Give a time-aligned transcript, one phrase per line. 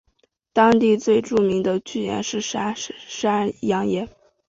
[0.51, 4.09] 当地最著名的巨岩是山羊岩。